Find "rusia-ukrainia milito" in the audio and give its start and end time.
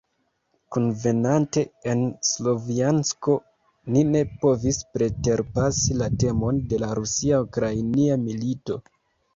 7.03-8.83